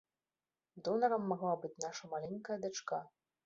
[0.87, 3.05] Донарам магла быць наша маленькая дачка.